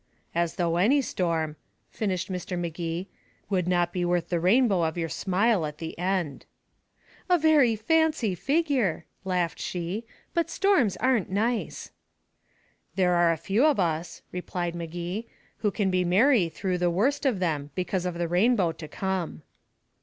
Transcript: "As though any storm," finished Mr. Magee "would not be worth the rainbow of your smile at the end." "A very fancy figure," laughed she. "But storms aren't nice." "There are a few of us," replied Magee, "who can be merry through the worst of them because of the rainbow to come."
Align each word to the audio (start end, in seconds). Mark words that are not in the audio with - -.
"As 0.33 0.55
though 0.55 0.77
any 0.77 0.99
storm," 1.03 1.57
finished 1.91 2.31
Mr. 2.31 2.57
Magee 2.57 3.07
"would 3.51 3.67
not 3.67 3.93
be 3.93 4.03
worth 4.03 4.29
the 4.29 4.39
rainbow 4.39 4.81
of 4.81 4.97
your 4.97 5.09
smile 5.09 5.63
at 5.63 5.77
the 5.77 5.95
end." 5.99 6.47
"A 7.29 7.37
very 7.37 7.75
fancy 7.75 8.33
figure," 8.33 9.05
laughed 9.23 9.59
she. 9.59 10.03
"But 10.33 10.49
storms 10.49 10.97
aren't 10.97 11.29
nice." 11.29 11.91
"There 12.95 13.13
are 13.13 13.31
a 13.31 13.37
few 13.37 13.63
of 13.63 13.79
us," 13.79 14.23
replied 14.31 14.73
Magee, 14.73 15.27
"who 15.57 15.69
can 15.69 15.91
be 15.91 16.03
merry 16.03 16.49
through 16.49 16.79
the 16.79 16.89
worst 16.89 17.23
of 17.23 17.37
them 17.39 17.69
because 17.75 18.07
of 18.07 18.15
the 18.15 18.27
rainbow 18.27 18.71
to 18.71 18.87
come." 18.87 19.43